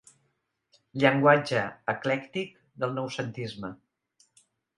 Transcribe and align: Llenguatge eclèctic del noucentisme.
Llenguatge 1.03 1.65
eclèctic 1.93 2.57
del 2.85 2.97
noucentisme. 2.97 3.73